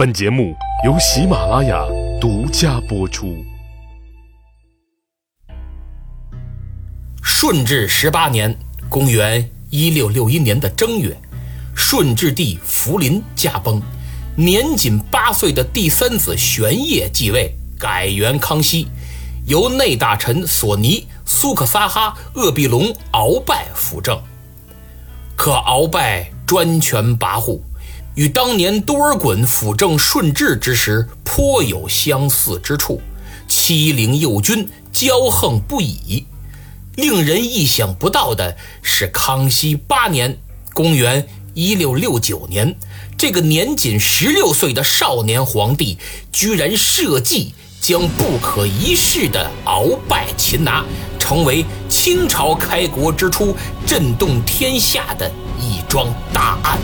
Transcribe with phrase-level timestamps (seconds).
[0.00, 1.84] 本节目由喜马拉雅
[2.18, 3.36] 独家播出。
[7.22, 8.58] 顺治十八年
[8.88, 11.14] （公元一六六一年的正月），
[11.76, 13.82] 顺治帝福临驾崩，
[14.36, 18.88] 年仅八岁的第三子玄烨继位，改元康熙，
[19.44, 24.18] 由内大臣索尼、苏克萨哈、鄂必隆、鳌拜辅政。
[25.36, 27.60] 可鳌拜专权跋扈。
[28.20, 33.00] 与当年多尔衮辅政顺治之时颇有相似之处，
[33.48, 36.26] 欺凌幼君，骄横不已。
[36.96, 40.36] 令人意想不到的是，康熙八年
[40.74, 42.76] （公元1669年），
[43.16, 45.96] 这个年仅十六岁的少年皇帝，
[46.30, 50.84] 居然设计将不可一世的鳌拜擒拿，
[51.18, 53.56] 成为清朝开国之初
[53.86, 55.26] 震动天下的
[55.58, 56.78] 一桩大案。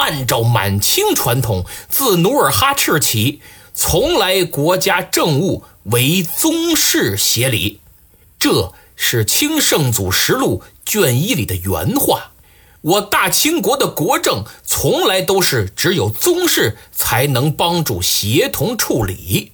[0.00, 3.42] 按照满清传统，自努尔哈赤起，
[3.74, 7.80] 从来国家政务为宗室协理，
[8.38, 12.32] 这是《清圣祖实录》卷一里的原话。
[12.80, 19.52] 我大清国的国政从来都是只有宗室才能帮助协同处理。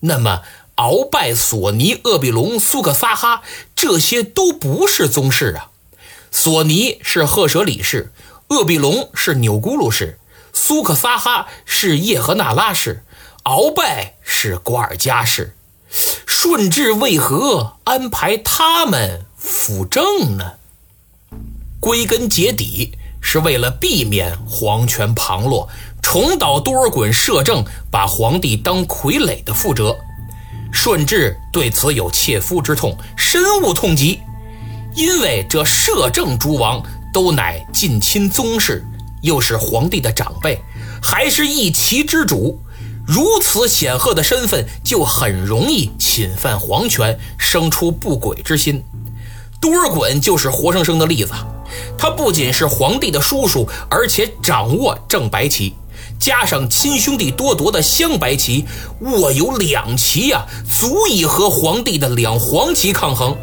[0.00, 0.40] 那么，
[0.76, 3.42] 鳌拜、索尼、鄂必隆、苏克萨哈
[3.76, 5.68] 这些都不是宗室啊。
[6.30, 8.10] 索尼是赫舍里氏。
[8.54, 10.20] 鄂必隆是钮钴禄氏，
[10.52, 13.04] 苏克萨哈是叶赫那拉氏，
[13.42, 15.56] 鳌拜是瓜尔佳氏。
[16.24, 20.52] 顺治为何安排他们辅政呢？
[21.80, 25.68] 归根结底是为了避免皇权旁落，
[26.00, 29.98] 重蹈多尔衮摄政把皇帝当傀儡的覆辙。
[30.72, 34.20] 顺治对此有切肤之痛，深恶痛疾，
[34.94, 36.80] 因为这摄政诸王。
[37.14, 38.84] 都乃近亲宗室，
[39.22, 40.60] 又是皇帝的长辈，
[41.00, 42.58] 还是一旗之主，
[43.06, 48.82] 如此显赫的身份，就很容易侵犯皇权，生出不轨之心。
[49.60, 51.30] 多尔衮就是活生生的例子，
[51.96, 55.72] 他不仅是皇帝的叔叔，而且掌握正白旗，
[56.18, 58.64] 加上亲兄弟多夺的镶白旗，
[59.02, 63.36] 握有两旗呀，足以和皇帝的两黄旗抗衡。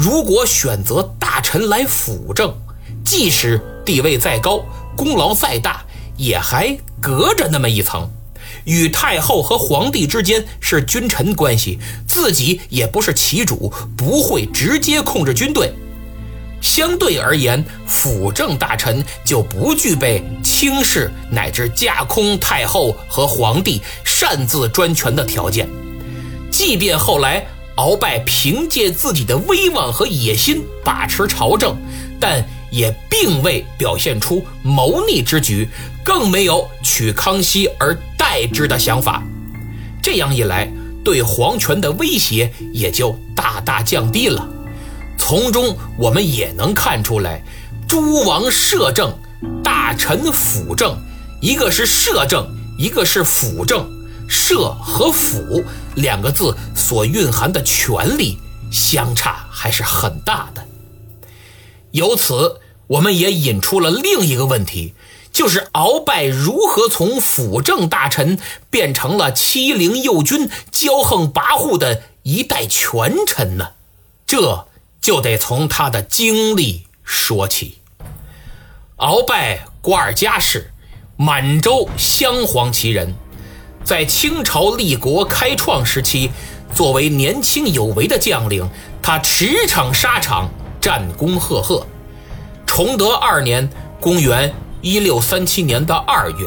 [0.00, 2.54] 如果选择大臣来辅政，
[3.04, 4.64] 即使地位再高，
[4.96, 5.84] 功劳再大，
[6.16, 8.08] 也还隔着那么一层。
[8.62, 15.74] 与太后和皇帝之间是君臣关系，自己也不是旗主，不会直接控制军队。
[16.60, 25.68] 相对而言，辅政大臣就不具备轻视乃至架空太后和皇帝擅自专权的条件。
[26.52, 27.44] 即便后来。
[27.78, 31.76] 鳌拜凭借自己的威望和野心把持朝政，
[32.18, 35.68] 但也并未表现出谋逆之举，
[36.04, 39.22] 更没有取康熙而代之的想法。
[40.02, 40.68] 这样一来，
[41.04, 44.48] 对皇权的威胁也就大大降低了。
[45.16, 47.40] 从中我们也能看出来，
[47.86, 49.16] 诸王摄政，
[49.62, 50.96] 大臣辅政，
[51.40, 52.44] 一个是摄政，
[52.76, 53.88] 一个是辅政。
[54.28, 58.38] 摄和辅两个字所蕴含的权力
[58.70, 60.64] 相差还是很大的。
[61.92, 64.94] 由此，我们也引出了另一个问题，
[65.32, 68.38] 就是鳌拜如何从辅政大臣
[68.70, 73.70] 变成了欺凌幼君、骄横跋扈的一代权臣呢？
[74.26, 74.66] 这
[75.00, 77.78] 就得从他的经历说起。
[78.98, 80.70] 鳌拜，瓜尔佳氏，
[81.16, 83.14] 满洲镶黄旗人。
[83.88, 86.30] 在清朝立国开创时期，
[86.74, 88.68] 作为年轻有为的将领，
[89.00, 90.46] 他驰骋沙场，
[90.78, 91.86] 战功赫赫。
[92.66, 93.66] 崇德二年
[93.98, 96.46] （公元1637年的二月），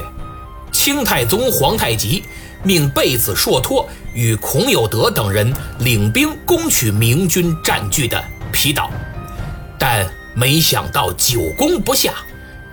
[0.72, 2.24] 清太宗皇太极
[2.62, 8.91] 命贝子硕托与孔有德等人领兵攻取明军占据的皮岛，
[9.79, 12.13] 但没想到久攻不下。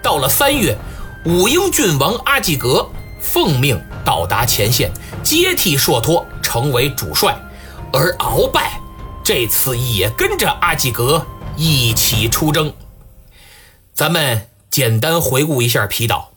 [0.02, 0.76] 到了三月，
[1.24, 2.86] 武英郡王阿济格。
[3.20, 4.90] 奉命到达前线，
[5.22, 7.38] 接替硕托成为主帅，
[7.92, 8.80] 而鳌拜
[9.22, 11.26] 这次也跟着阿济格
[11.58, 12.72] 一起出征。
[13.92, 16.32] 咱们简单回顾一下皮岛。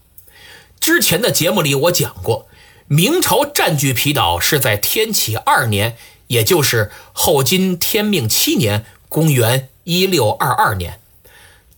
[0.82, 2.50] 之前的节目里我讲过，
[2.88, 5.96] 明朝占据皮岛是在天启二年，
[6.28, 11.00] 也就是后金天命七年（公元一六二二年）。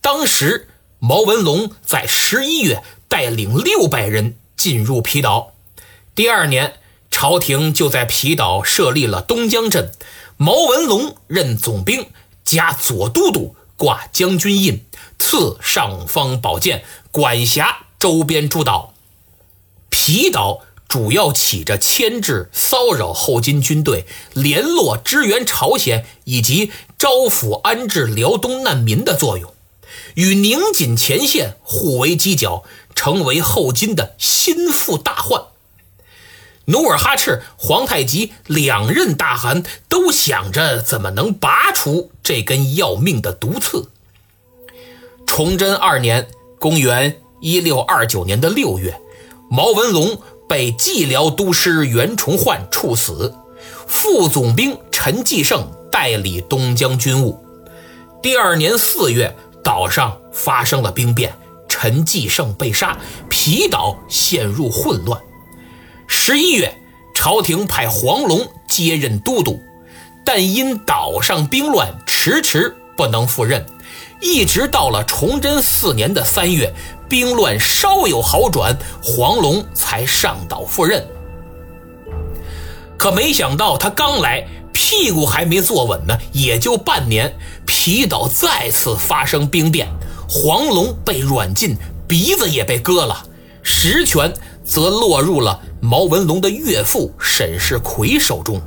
[0.02, 0.66] 当时
[0.98, 4.34] 毛文龙在十一月带领六百人。
[4.56, 5.52] 进入皮岛，
[6.14, 6.74] 第二年，
[7.10, 9.90] 朝廷就在皮岛设立了东江镇，
[10.36, 12.06] 毛文龙任总兵，
[12.44, 14.84] 加左都督，挂将军印，
[15.18, 18.94] 赐尚方宝剑，管辖周边诸岛。
[19.88, 29.52] 皮岛主要起着牵制、骚扰后金军队、联络支援朝鲜以及招抚安置辽东难民的作用，
[30.14, 32.62] 与宁锦前线互为犄角，
[32.94, 35.46] 成为后金的心腹大患。
[36.66, 43.90] 努尔哈赤、皇太极两任大汗都想着怎么能拔除这根要命的毒刺。
[45.26, 46.28] 崇祯二年
[46.58, 48.98] （公元1629年的六月），
[49.50, 50.18] 毛文龙
[50.48, 53.34] 被蓟辽都师袁崇焕处死，
[53.86, 57.38] 副总兵陈继胜代理东江军务。
[58.22, 61.34] 第二年四月，岛上发生了兵变，
[61.68, 62.96] 陈继胜被杀，
[63.28, 65.20] 皮岛陷入混乱。
[66.26, 66.74] 十一月，
[67.12, 69.62] 朝廷派黄龙接任都督，
[70.24, 73.66] 但因岛上兵乱，迟迟不能赴任。
[74.22, 76.72] 一直到了崇祯四年的三月，
[77.10, 81.06] 兵乱稍有好转，黄龙才上岛赴任。
[82.96, 87.36] 可没想到，他刚来，屁股还没坐稳呢，也就半年，
[87.66, 89.88] 皮岛再次发生兵变，
[90.26, 91.76] 黄龙被软禁，
[92.08, 93.26] 鼻子也被割了，
[93.62, 94.32] 实权
[94.64, 98.60] 则落入了毛文龙的岳父沈世奎手中。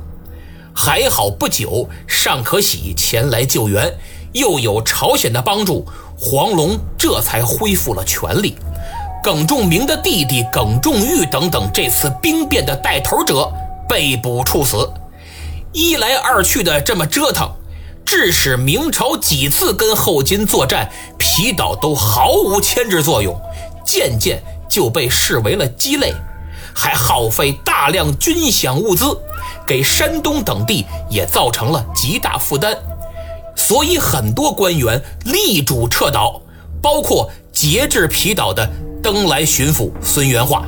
[0.72, 3.92] 还好不久，尚可喜前来救援。
[4.32, 5.86] 又有朝鲜的帮助，
[6.16, 8.56] 黄龙这才恢复了权力。
[9.24, 13.50] 耿仲明的弟弟耿仲玉等等，这次兵变的带头者
[13.88, 14.88] 被捕处死。
[15.72, 17.50] 一来二去的这么折腾，
[18.04, 23.34] 致使明朝几次跟后金作战，皮岛都毫无牵制作用，
[23.84, 26.14] 渐渐就被视为了鸡肋，
[26.74, 29.04] 还耗费大量军饷物资，
[29.66, 32.76] 给山东等地也造成了极大负担。
[33.56, 36.40] 所以很多官员力主撤岛，
[36.80, 38.70] 包括节制皮岛的
[39.02, 40.64] 登莱巡抚孙元化。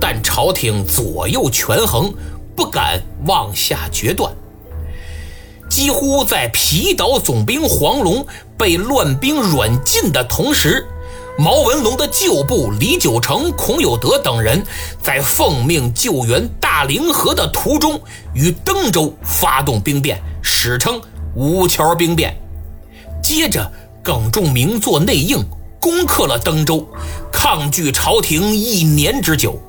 [0.00, 2.12] 但朝廷左右权衡，
[2.56, 4.32] 不敢妄下决断。
[5.70, 8.26] 几乎在皮岛总兵黄龙
[8.58, 10.86] 被乱兵软禁的同时，
[11.36, 14.62] 毛文龙的旧部李九成、孔有德等人
[15.02, 18.00] 在奉命救援大凌河的途中，
[18.34, 21.00] 于登州发动兵变，史称。
[21.34, 22.32] 吴桥兵变，
[23.20, 23.68] 接着
[24.04, 25.44] 耿仲明做内应，
[25.80, 26.86] 攻克了登州，
[27.32, 29.60] 抗拒朝廷一年之久。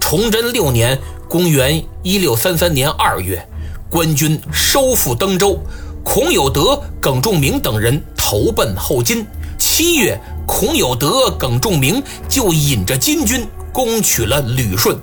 [0.00, 0.98] 崇祯六年
[1.28, 3.46] （公元1633年2月），
[3.90, 5.60] 官军收复登州，
[6.02, 9.26] 孔有德、耿仲明等人投奔后金。
[9.74, 14.98] 七月，孔有德、耿仲明就引着金军攻取了旅顺。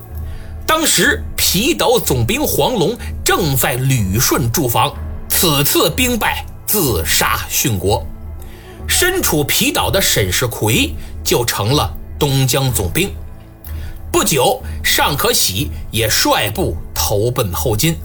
[0.64, 4.94] 当时皮岛总兵黄龙正在旅顺驻防。
[5.28, 8.06] 此次兵败，自杀殉国。
[8.86, 10.94] 身处皮岛的沈世奎
[11.24, 13.10] 就成了东江总兵。
[14.12, 17.96] 不久，尚可喜也率部投奔后金。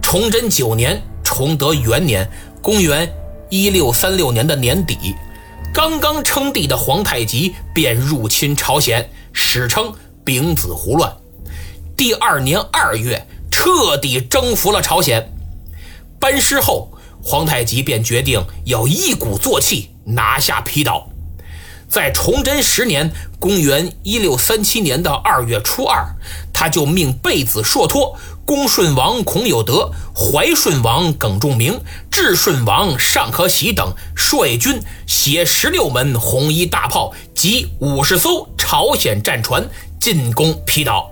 [0.00, 2.26] 崇祯九年，崇德元年
[2.62, 3.06] （公元
[3.50, 5.14] 1636年的年底），
[5.72, 9.92] 刚刚称帝的皇太极便入侵朝鲜，史称
[10.24, 11.16] 丙子胡乱。
[11.96, 15.32] 第二年二月，彻底征服了朝鲜。
[16.18, 16.90] 班师后，
[17.22, 21.08] 皇太极便决定要一鼓作气拿下皮岛。
[21.88, 26.04] 在崇祯十年（公元1637年的二月初二），
[26.52, 28.18] 他就命贝子硕托、
[28.50, 31.80] 恭顺王孔有德、怀顺王耿仲明、
[32.10, 39.64] 智顺王尚可喜等率军携十六门红衣大炮及五十艘朝鲜战船
[40.00, 41.08] 进攻皮岛。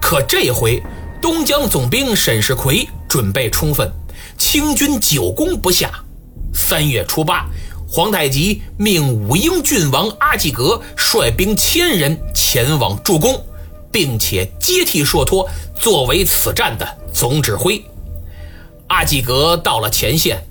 [0.00, 0.82] 可这回，
[1.20, 3.92] 东江总兵沈世奎准备充分。
[4.38, 5.90] 清军久攻不下，
[6.54, 7.44] 三月初八，
[7.86, 13.44] 皇太极命武英郡王阿济格率兵千人前往助攻，
[13.92, 17.84] 并且接替硕托作为此战的总指挥。
[18.88, 20.44] 阿济格到了前线，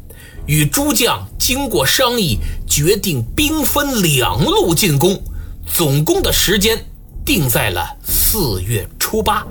[0.46, 5.22] 与诸将经过商议，决定兵分两路进攻，
[5.68, 6.86] 总攻的时间
[7.26, 9.46] 定在了四月初八。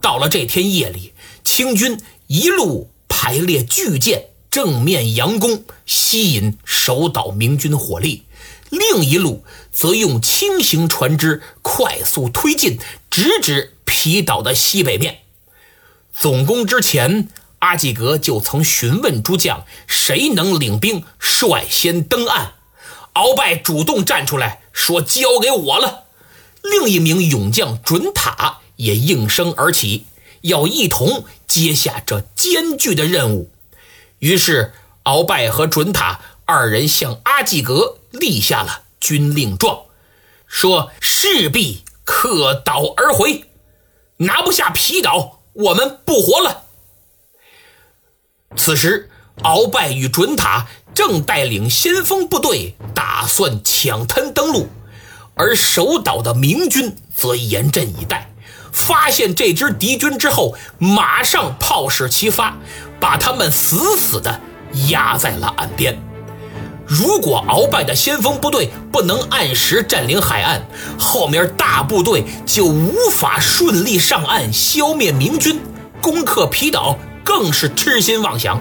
[0.00, 2.88] 到了这天夜里，清军一路。
[3.14, 8.24] 排列巨舰正面佯攻，吸引守岛明军火力；
[8.72, 12.78] 另一路则用轻型船只快速推进，
[13.10, 15.18] 直指皮岛的西北面。
[16.14, 22.54] 总攻之前，阿济格就曾询问诸将：谁能领兵率先登岸？
[23.12, 26.04] 鳌拜主动站出来说：“交给我了。”
[26.64, 30.06] 另一名勇将准塔也应声而起。
[30.40, 33.50] 要一同接下这艰巨的任务，
[34.18, 34.72] 于是
[35.04, 39.82] 鳌拜和准塔二人向阿济格立下了军令状，
[40.46, 43.44] 说势必克岛而回。
[44.18, 46.64] 拿不下皮岛，我们不活了。
[48.56, 54.68] 此时，鳌拜与准塔正带领先锋部队打算抢滩登陆，
[55.34, 58.30] 而守岛的明军则严阵以待。
[58.70, 62.56] 发现这支敌军之后，马上炮矢齐发，
[63.00, 64.40] 把他们死死地
[64.88, 66.11] 压在了岸边。
[66.86, 70.62] 如果鳌拜的先锋部队不能按时占领海岸，
[70.98, 75.60] 后面大部队就无法顺利上岸消灭明军，
[76.00, 78.60] 攻克皮岛更是痴心妄想。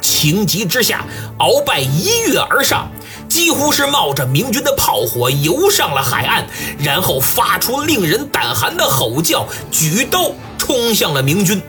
[0.00, 1.06] 情急之下，
[1.38, 2.90] 鳌拜一跃而上。
[3.26, 6.46] 几乎是冒着明军的炮火游上了海岸，
[6.78, 11.60] 然后发出令人胆寒的吼叫，举刀冲向了明军。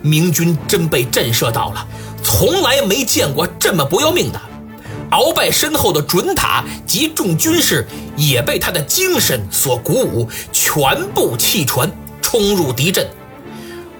[0.00, 1.86] 明军真被震慑到了，
[2.22, 4.40] 从来没见过这么不要命的。
[5.16, 7.86] 鳌拜身后的准塔及众军士
[8.18, 13.08] 也被他的精神所鼓舞，全部弃船冲入敌阵。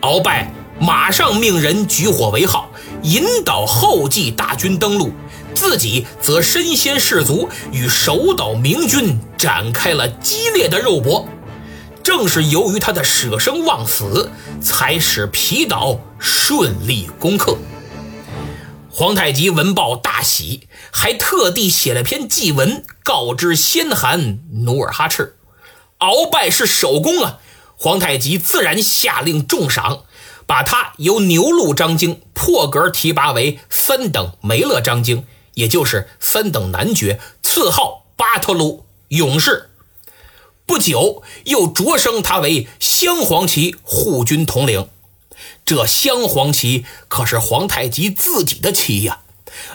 [0.02, 2.68] 鳌拜马上命人举火为号，
[3.02, 5.10] 引导后继大军登陆。
[5.54, 11.26] 自己则身先士卒，与守岛明军展开了激烈的肉搏。
[12.02, 14.30] 正是由于他的舍生忘死，
[14.60, 17.56] 才使皮岛顺利攻克。
[18.98, 25.36] 皇太极闻报大喜，还特地写了篇祭文，告知先汗努尔哈赤。
[25.98, 27.38] 鳌拜是首功啊！
[27.76, 30.04] 皇太极自然下令重赏，
[30.46, 35.26] 把他由牛录张京破格提拔为三等梅勒张京。
[35.52, 39.68] 也就是三等男爵，赐号巴特鲁勇士。
[40.64, 44.88] 不久，又擢升他为镶黄旗护军统领。
[45.66, 49.18] 这镶黄旗可是皇太极自己的旗呀，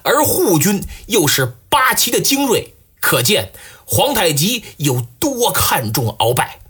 [0.03, 3.51] 而护军又是八旗的精锐，可见
[3.85, 6.61] 皇太极有多看重鳌拜。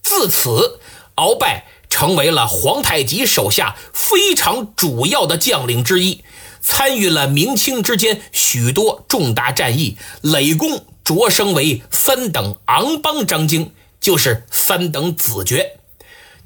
[0.00, 0.78] 自此，
[1.16, 6.22] 鳌拜成为了皇太极手下非常主要的将领之一。
[6.60, 15.62] 参与了明清之间许多重大战役，累功擢升为三等昂邦张京，就是三等子爵。《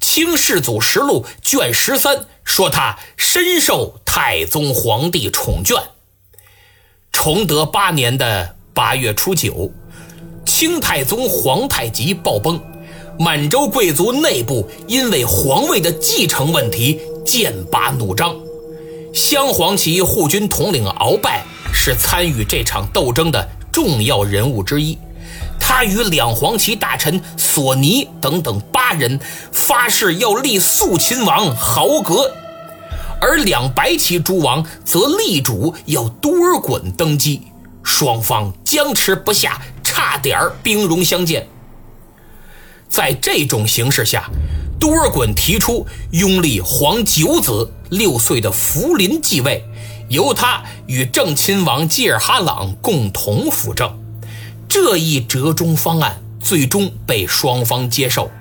[0.05, 5.81] 清世祖实录》卷十三说他深受太宗皇帝宠眷。
[7.13, 9.71] 崇德八年的八月初九，
[10.45, 12.61] 清太宗皇太极暴崩，
[13.17, 18.35] 满洲贵族内部因为皇位的继承问题剑拔弩张。
[19.13, 24.97] 镶黄旗护军统领鳌拜是参与这场斗争的重要人物之一，
[25.59, 29.19] 他与两黄旗大臣索尼等等八人
[29.51, 32.31] 发誓要立肃亲王豪格，
[33.21, 37.41] 而两白旗诸王则力主要多尔衮登基，
[37.83, 41.47] 双方僵持不下，差点兵戎相见。
[42.89, 44.29] 在这种形势下。
[44.79, 49.63] 多尔衮提出拥立皇九子六岁的福临继位，
[50.09, 54.02] 由他与正亲王济尔哈朗共同辅政。
[54.73, 58.31] 这一折中方案最终被双方接受。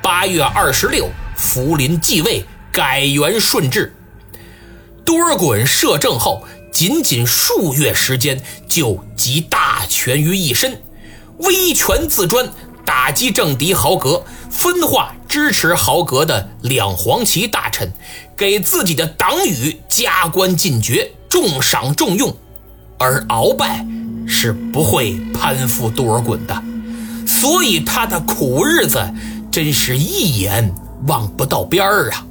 [0.00, 3.92] 八月二十六，福临继位，改元顺治。
[5.04, 10.80] 多尔衮摄政后，仅仅数月时间就集大权于一身，
[11.38, 12.48] 威权自专。
[12.84, 17.92] 打击政敌豪格，分化支持豪格的两黄旗大臣，
[18.36, 22.36] 给自己的党羽加官进爵，重赏重用。
[22.96, 23.84] 而鳌拜
[24.32, 26.62] 是不会攀附多尔衮的，
[27.26, 29.12] 所以他的苦日子
[29.50, 30.72] 真是一眼
[31.08, 32.24] 望不到边儿啊！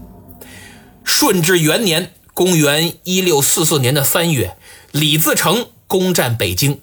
[1.03, 4.56] 顺治元年（公元1644年的三月），
[4.91, 6.79] 李自成攻占北京，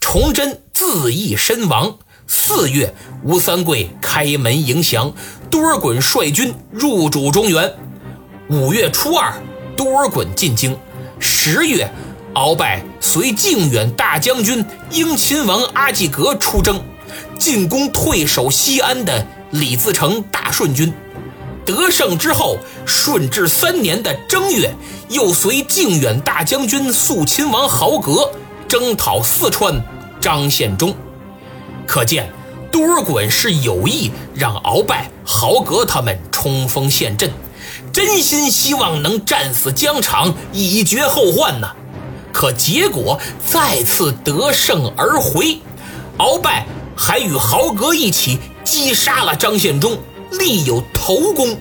[0.00, 1.96] 崇祯自缢身亡。
[2.26, 2.92] 四月，
[3.22, 5.14] 吴三桂开门迎降，
[5.48, 7.72] 多尔衮率军入主中原。
[8.48, 9.40] 五月初二，
[9.76, 10.76] 多尔衮进京。
[11.20, 11.90] 十月，
[12.34, 16.82] 鳌拜随靖远大将军英亲王阿济格出征，
[17.38, 20.92] 进攻退守西安的李自成大顺军。
[21.64, 22.56] 得胜之后，
[22.86, 24.72] 顺治三年的正月，
[25.08, 28.30] 又随靖远大将军肃亲王豪格
[28.68, 29.82] 征讨四川
[30.20, 30.94] 张献忠。
[31.86, 32.32] 可见，
[32.70, 37.30] 多尔衮是有意让鳌拜、豪格他们冲锋陷阵，
[37.92, 41.68] 真心希望能战死疆场，以绝后患呢。
[42.40, 45.60] 可结果再次得胜而回，
[46.16, 46.64] 鳌拜
[46.96, 49.98] 还与豪格一起击杀了张献忠，
[50.30, 51.54] 立有头功。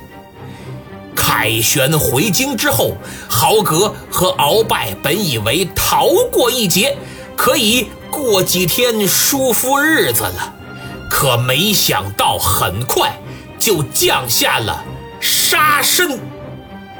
[1.13, 2.95] 凯旋回京之后，
[3.27, 6.97] 豪格和鳌拜本以为逃过一劫，
[7.35, 7.89] 可以。
[8.09, 10.53] 过几天舒服日子了，
[11.11, 13.13] 可没想到很快
[13.59, 14.81] 就降下了
[15.19, 16.17] 杀身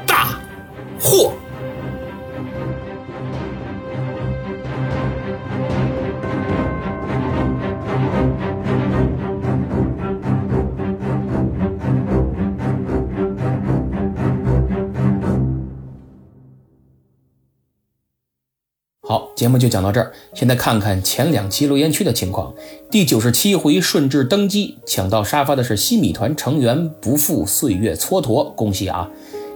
[0.06, 0.38] 大
[1.00, 1.32] 祸。
[19.40, 20.12] 节目就讲到这儿。
[20.34, 22.52] 现在看看前两期留言区的情况。
[22.90, 29.08] 第九十七回顺治登基，抢到沙发的是西米团成员，不负岁月蹉跎，恭喜啊！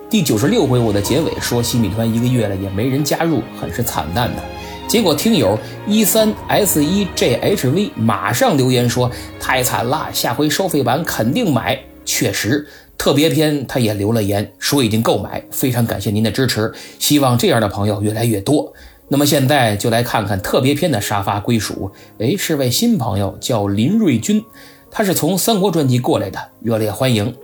[0.09, 4.43] 第九十六回我的结尾说西米团一个月了也没人加入，很是惨淡的。
[4.89, 11.79] 结果听友一三 S 一 JHV 马上留言说太惨了，下回收费版肯定买。
[12.07, 18.73] 确实，特别篇他也留了言说已经购买，非常感谢您的支持，希望这样的朋友越来越多。
[19.09, 21.93] 那么现在就来看看特别篇的沙发归属。
[22.19, 24.43] 哎，是位新朋友，叫林瑞军，
[24.91, 27.35] 他是从三国传记过来的，热烈欢迎。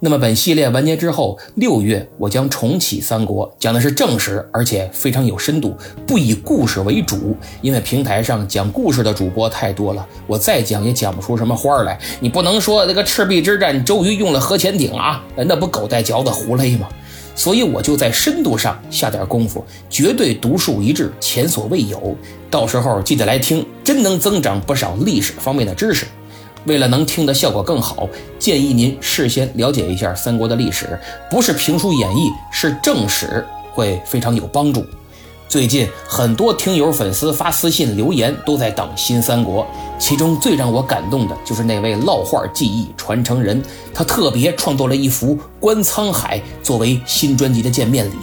[0.00, 5.74] 那么本系列完结之后，六月我将重启三国，讲的是正史，而且非常有深度，
[6.06, 11.98] 不以故事为主，因为平台上讲故事的主播太多了，我再讲也讲不出什么花来。
[12.20, 16.86] 你不能说那个赤壁之战周瑜用了核潜艇啊，那不狗带嚼子胡勒吗？
[17.34, 22.16] 所以我就在深度上下点功夫，绝对独树一帜，前所未有。
[22.50, 26.06] 到时候记得来听，真能增长不少历史方面的知识。
[26.66, 30.98] 为了能听的效果更好，建议您事先了解一下三国的历史，
[31.30, 34.84] 不是评书演绎，是正史，会非常有帮助。
[35.54, 39.64] 最近很多听友粉丝发私信留言，都在等新三国。
[40.00, 43.62] 其中最让我感动的就是那位烙画技艺传承人，
[43.94, 48.14] 他特别创作了一幅观沧海作为新专辑的见面礼。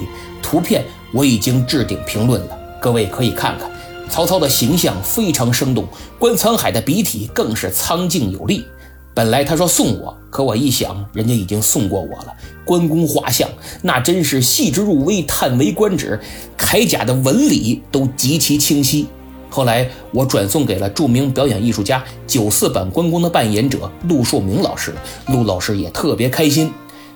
[0.43, 0.83] 图片
[1.13, 3.71] 我已经置顶评论了，各位可以看看。
[4.09, 5.87] 曹操的形象非常生动，
[6.19, 8.65] 观沧海的笔体更是苍劲有力。
[9.21, 12.33] 本来他说送我，可我一想，人家已经送过我了。
[12.65, 13.47] 关公画像，
[13.83, 16.19] 那真是细致入微，叹为观止。
[16.57, 19.07] 铠甲的纹理都极其清晰。
[19.47, 24.91] 后来我转送给了著名表演艺术家九四版关公的扮演者陆树铭老师，
[25.27, 26.73] 陆老师也特别开心。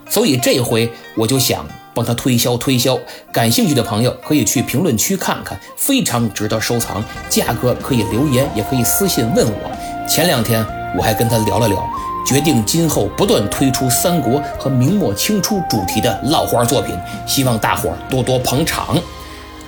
[0.07, 2.99] 所以这回我就想帮他推销推销。
[3.33, 7.03] 感兴趣的朋友可以去评论区看看，非常值得收藏。
[7.31, 10.07] 价格可以留言，也可以私信问我。
[10.07, 10.63] 前两天。
[10.97, 11.77] 我还跟他聊了聊，
[12.25, 18.97] 决定今后不断推出三国和明末清初主题的烙花作品，希望大伙多多捧场。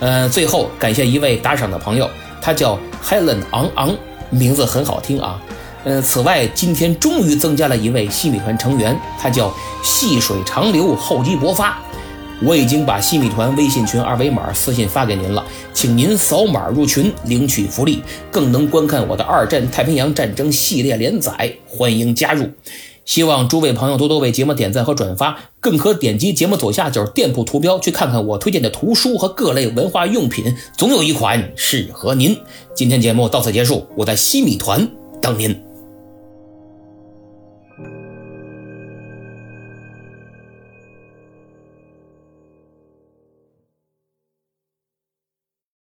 [0.00, 2.08] 呃，最后感谢一位打赏的朋友，
[2.40, 3.94] 他叫 Helen 昂昂，
[4.30, 5.40] 名字很好听啊。
[5.84, 11.78] 呃，此外，今天终于增加了一位新米团成员，他叫细水长流，厚积薄发。
[12.40, 22.48] 我已经把西米团微信群二维码私信发给您了，请您扫码入群领取福利，更能观看我的二战太平洋战争系列连载，欢迎加入。
[23.04, 32.38] 希望诸位朋友多多为节目点赞和转发，更可点击节目左下角店铺图标去看看我推荐的图书和各类文化用品，总有一款适合您。
[32.74, 34.86] 今天节目到此结束，我在西米团
[35.20, 35.67] 等您。